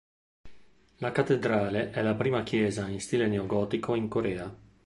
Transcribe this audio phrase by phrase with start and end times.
[0.97, 4.57] La cattedrale è la prima chiesa in stile neogotico in Corea.